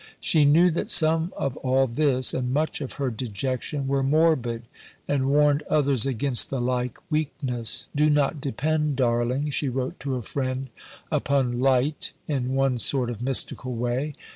[0.19, 4.63] She knew that some of all this, and much of her dejection, were morbid,
[5.07, 7.87] and warned others against the like weakness.
[7.95, 10.71] "Do not depend, darling," she wrote to a friend,
[11.11, 14.15] "upon 'light' in one sort of mystical way.